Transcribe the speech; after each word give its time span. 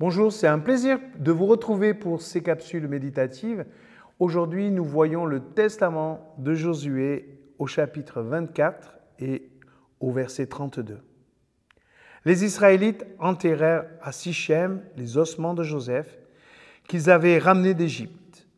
Bonjour, 0.00 0.32
c'est 0.32 0.48
un 0.48 0.58
plaisir 0.58 0.98
de 1.20 1.30
vous 1.30 1.46
retrouver 1.46 1.94
pour 1.94 2.20
ces 2.20 2.42
capsules 2.42 2.88
méditatives. 2.88 3.64
Aujourd'hui, 4.18 4.72
nous 4.72 4.84
voyons 4.84 5.24
le 5.24 5.38
testament 5.38 6.34
de 6.38 6.52
Josué 6.52 7.38
au 7.60 7.68
chapitre 7.68 8.20
24 8.20 8.92
et 9.20 9.48
au 10.00 10.10
verset 10.10 10.48
32. 10.48 11.00
Les 12.24 12.44
Israélites 12.44 13.06
enterrèrent 13.20 13.84
à 14.02 14.10
Sichem 14.10 14.82
les 14.96 15.16
ossements 15.16 15.54
de 15.54 15.62
Joseph 15.62 16.18
qu'ils 16.88 17.08
avaient 17.08 17.38
ramenés 17.38 17.74
d'Égypte. 17.74 18.48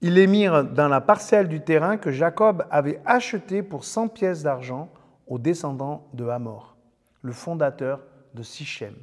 Ils 0.00 0.14
les 0.14 0.28
mirent 0.28 0.62
dans 0.62 0.88
la 0.88 1.00
parcelle 1.00 1.48
du 1.48 1.60
terrain 1.60 1.96
que 1.96 2.12
Jacob 2.12 2.66
avait 2.70 3.00
acheté 3.04 3.64
pour 3.64 3.84
100 3.84 4.10
pièces 4.10 4.44
d'argent 4.44 4.92
aux 5.26 5.40
descendants 5.40 6.06
de 6.14 6.28
Hamor, 6.28 6.76
le 7.22 7.32
fondateur 7.32 8.04
de 8.34 8.44
Sichem 8.44 8.94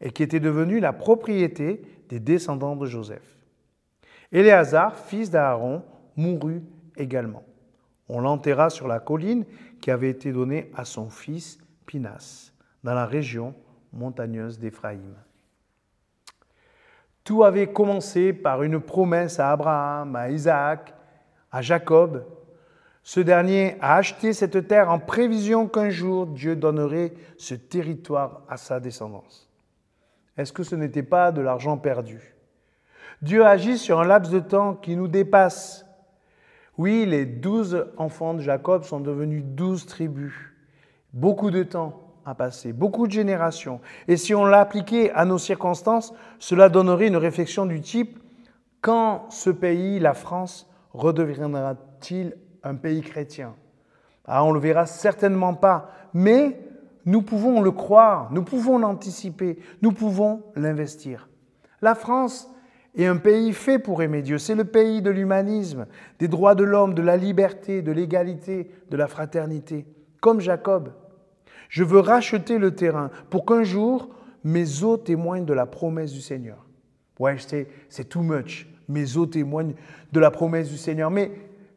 et 0.00 0.10
qui 0.10 0.22
était 0.22 0.40
devenue 0.40 0.80
la 0.80 0.92
propriété 0.92 1.82
des 2.08 2.20
descendants 2.20 2.76
de 2.76 2.86
Joseph. 2.86 3.36
Éléazar, 4.32 4.96
fils 4.96 5.30
d'Aaron, 5.30 5.82
mourut 6.16 6.62
également. 6.96 7.44
On 8.08 8.20
l'enterra 8.20 8.70
sur 8.70 8.88
la 8.88 8.98
colline 8.98 9.44
qui 9.80 9.90
avait 9.90 10.10
été 10.10 10.32
donnée 10.32 10.70
à 10.74 10.84
son 10.84 11.10
fils 11.10 11.58
Pinas, 11.86 12.52
dans 12.82 12.94
la 12.94 13.06
région 13.06 13.54
montagneuse 13.92 14.58
d'Éphraïm. 14.58 15.14
Tout 17.24 17.44
avait 17.44 17.72
commencé 17.72 18.32
par 18.32 18.62
une 18.62 18.80
promesse 18.80 19.38
à 19.38 19.52
Abraham, 19.52 20.16
à 20.16 20.30
Isaac, 20.30 20.94
à 21.52 21.62
Jacob. 21.62 22.24
Ce 23.02 23.20
dernier 23.20 23.76
a 23.80 23.96
acheté 23.96 24.32
cette 24.32 24.66
terre 24.66 24.90
en 24.90 24.98
prévision 24.98 25.68
qu'un 25.68 25.90
jour 25.90 26.26
Dieu 26.26 26.56
donnerait 26.56 27.12
ce 27.36 27.54
territoire 27.54 28.42
à 28.48 28.56
sa 28.56 28.80
descendance. 28.80 29.49
Est-ce 30.40 30.54
que 30.54 30.62
ce 30.62 30.74
n'était 30.74 31.02
pas 31.02 31.32
de 31.32 31.42
l'argent 31.42 31.76
perdu? 31.76 32.34
Dieu 33.20 33.44
agit 33.44 33.76
sur 33.76 34.00
un 34.00 34.06
laps 34.06 34.32
de 34.32 34.40
temps 34.40 34.72
qui 34.72 34.96
nous 34.96 35.06
dépasse. 35.06 35.84
Oui, 36.78 37.04
les 37.04 37.26
douze 37.26 37.86
enfants 37.98 38.32
de 38.32 38.40
Jacob 38.40 38.84
sont 38.84 39.00
devenus 39.00 39.44
douze 39.44 39.84
tribus. 39.84 40.32
Beaucoup 41.12 41.50
de 41.50 41.62
temps 41.62 42.14
a 42.24 42.34
passé, 42.34 42.72
beaucoup 42.72 43.06
de 43.06 43.12
générations. 43.12 43.82
Et 44.08 44.16
si 44.16 44.34
on 44.34 44.46
l'appliquait 44.46 45.10
à 45.10 45.26
nos 45.26 45.36
circonstances, 45.36 46.14
cela 46.38 46.70
donnerait 46.70 47.08
une 47.08 47.18
réflexion 47.18 47.66
du 47.66 47.82
type 47.82 48.18
quand 48.80 49.26
ce 49.28 49.50
pays, 49.50 49.98
la 49.98 50.14
France, 50.14 50.70
redeviendra-t-il 50.94 52.34
un 52.62 52.76
pays 52.76 53.02
chrétien? 53.02 53.54
Ah, 54.24 54.42
On 54.42 54.52
le 54.52 54.60
verra 54.60 54.86
certainement 54.86 55.52
pas, 55.52 55.90
mais 56.14 56.58
nous 57.06 57.22
pouvons 57.22 57.60
le 57.60 57.70
croire, 57.70 58.30
nous 58.32 58.42
pouvons 58.42 58.78
l'anticiper, 58.78 59.58
nous 59.82 59.92
pouvons 59.92 60.42
l'investir. 60.54 61.28
La 61.82 61.94
France 61.94 62.50
est 62.94 63.06
un 63.06 63.16
pays 63.16 63.52
fait 63.52 63.78
pour 63.78 64.02
aimer 64.02 64.22
Dieu. 64.22 64.38
C'est 64.38 64.54
le 64.54 64.64
pays 64.64 65.02
de 65.02 65.10
l'humanisme, 65.10 65.86
des 66.18 66.28
droits 66.28 66.54
de 66.54 66.64
l'homme, 66.64 66.94
de 66.94 67.02
la 67.02 67.16
liberté, 67.16 67.82
de 67.82 67.92
l'égalité, 67.92 68.70
de 68.90 68.96
la 68.96 69.06
fraternité. 69.06 69.86
Comme 70.20 70.40
Jacob, 70.40 70.92
je 71.68 71.84
veux 71.84 72.00
racheter 72.00 72.58
le 72.58 72.74
terrain 72.74 73.10
pour 73.30 73.46
qu'un 73.46 73.62
jour 73.62 74.10
mes 74.44 74.82
os 74.82 75.02
témoignent 75.02 75.44
de 75.44 75.54
la 75.54 75.66
promesse 75.66 76.12
du 76.12 76.20
Seigneur. 76.20 76.66
Ouais, 77.18 77.36
c'est 77.88 78.08
too 78.08 78.22
much. 78.22 78.66
Mes 78.88 79.16
os 79.16 79.30
témoignent 79.30 79.74
de 80.12 80.20
la 80.20 80.30
promesse 80.30 80.68
du 80.68 80.76
Seigneur. 80.76 81.10
Mais 81.10 81.30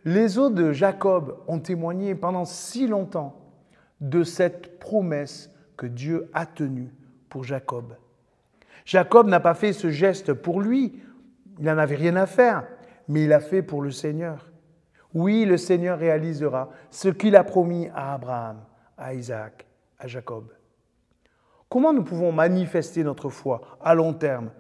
les 0.06 0.40
os 0.40 0.52
de 0.52 0.72
Jacob 0.72 1.38
ont 1.48 1.60
témoigné 1.60 2.16
pendant 2.16 2.46
si 2.46 2.88
longtemps 2.88 3.43
de 4.04 4.24
cette 4.24 4.80
promesse 4.80 5.50
que 5.78 5.86
Dieu 5.88 6.30
a 6.34 6.46
tenue 6.46 6.94
pour 7.30 7.46
Jacob. 7.46 7.96
Jacob 8.86 9.28
n'a 9.28 9.40
pas 9.40 9.54
fait 9.54 9.72
ce 9.72 9.90
geste 9.90 10.34
pour 10.34 10.62
lui, 10.62 11.02
il 11.58 11.66
n'en 11.66 11.78
avait 11.78 11.96
rien 11.96 12.18
à 12.18 12.26
faire, 12.26 12.68
mais 13.08 13.24
il 13.24 13.34
a 13.34 13.40
fait 13.40 13.62
pour 13.62 13.82
le 13.82 13.92
Seigneur. 13.92 14.52
Oui, 15.14 15.46
le 15.46 15.58
Seigneur 15.58 15.98
réalisera 15.98 16.70
ce 16.90 17.08
qu'il 17.08 17.38
a 17.38 17.46
promis 17.46 17.88
à 17.96 18.14
Abraham, 18.16 18.58
à 18.98 19.14
Isaac, 19.14 19.66
à 20.00 20.08
Jacob. 20.08 20.52
Comment 21.70 21.94
nous 21.94 22.04
pouvons 22.04 22.34
manifester 22.34 23.04
notre 23.04 23.30
foi 23.30 23.62
à 23.82 23.96
long 23.96 24.14
terme 24.14 24.52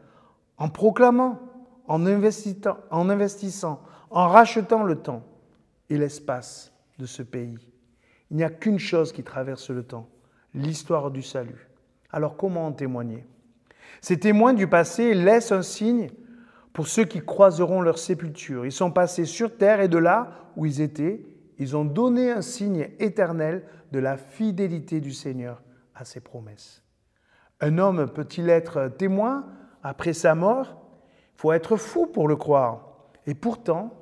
En 0.57 0.69
proclamant, 0.69 1.39
en 1.88 2.06
investissant, 2.06 2.78
en, 2.91 3.09
investissant, 3.09 3.81
en 4.09 4.29
rachetant 4.29 4.84
le 4.84 4.95
temps 4.95 5.23
et 5.89 5.97
l'espace 5.97 6.72
de 6.97 7.06
ce 7.06 7.23
pays. 7.23 7.72
Il 8.33 8.38
n'y 8.38 8.44
a 8.44 8.49
qu'une 8.49 8.79
chose 8.79 9.11
qui 9.11 9.21
traverse 9.21 9.69
le 9.69 9.83
temps, 9.83 10.09
l'histoire 10.55 11.11
du 11.11 11.21
salut. 11.21 11.69
Alors 12.11 12.35
comment 12.35 12.66
en 12.66 12.71
témoigner? 12.71 13.27
Ces 14.01 14.19
témoins 14.19 14.53
du 14.53 14.66
passé 14.66 15.13
laissent 15.13 15.51
un 15.51 15.61
signe 15.61 16.09
pour 16.73 16.88
ceux 16.88 17.05
qui 17.05 17.21
croiseront 17.21 17.79
leur 17.81 17.99
sépulture. 17.99 18.66
Ils 18.66 18.71
sont 18.71 18.89
passés 18.89 19.25
sur 19.25 19.55
terre 19.55 19.81
et 19.81 19.88
de 19.88 19.99
là 19.99 20.31
où 20.55 20.66
ils 20.66 20.81
étaient, 20.81 21.23
ils 21.59 21.77
ont 21.77 21.85
donné 21.85 22.31
un 22.31 22.41
signe 22.41 22.89
éternel 22.97 23.66
de 23.91 23.99
la 23.99 24.17
fidélité 24.17 25.00
du 25.00 25.11
Seigneur 25.11 25.61
à 25.94 26.03
ses 26.03 26.19
promesses. 26.19 26.81
Un 27.61 27.77
homme 27.77 28.09
peut-il 28.09 28.50
être 28.50 28.88
témoin 28.97 29.45
après 29.83 30.13
sa 30.13 30.33
mort? 30.33 30.81
Il 31.35 31.39
faut 31.39 31.53
être 31.53 31.77
fou 31.77 32.07
pour 32.07 32.27
le 32.27 32.35
croire. 32.35 32.97
Et 33.27 33.35
pourtant, 33.35 33.94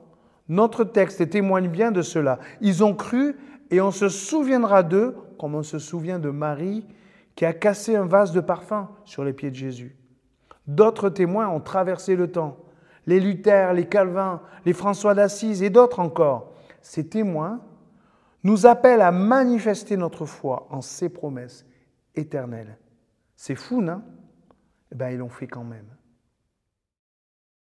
notre 0.47 0.85
texte 0.85 1.29
témoigne 1.29 1.67
bien 1.67 1.91
de 1.91 2.01
cela. 2.01 2.39
Ils 2.61 2.81
ont 2.81 2.95
cru 2.95 3.35
et 3.71 3.81
on 3.81 3.91
se 3.91 4.09
souviendra 4.09 4.83
d'eux 4.83 5.15
comme 5.39 5.55
on 5.55 5.63
se 5.63 5.79
souvient 5.79 6.19
de 6.19 6.29
Marie 6.29 6.85
qui 7.35 7.45
a 7.45 7.53
cassé 7.53 7.95
un 7.95 8.05
vase 8.05 8.33
de 8.33 8.41
parfum 8.41 8.89
sur 9.05 9.23
les 9.23 9.33
pieds 9.33 9.49
de 9.49 9.55
Jésus. 9.55 9.95
D'autres 10.67 11.09
témoins 11.09 11.47
ont 11.47 11.61
traversé 11.61 12.15
le 12.15 12.29
temps, 12.29 12.57
les 13.07 13.19
Luther, 13.19 13.73
les 13.73 13.87
Calvin, 13.87 14.41
les 14.65 14.73
François 14.73 15.15
d'Assise 15.15 15.63
et 15.63 15.69
d'autres 15.69 15.99
encore. 15.99 16.53
Ces 16.81 17.07
témoins 17.07 17.61
nous 18.43 18.65
appellent 18.65 19.01
à 19.01 19.11
manifester 19.11 19.97
notre 19.97 20.25
foi 20.25 20.67
en 20.69 20.81
ses 20.81 21.09
promesses 21.09 21.65
éternelles. 22.15 22.77
C'est 23.35 23.55
fou, 23.55 23.81
non? 23.81 24.01
Eh 24.91 24.95
bien, 24.95 25.09
ils 25.09 25.17
l'ont 25.17 25.29
fait 25.29 25.47
quand 25.47 25.63
même. 25.63 25.87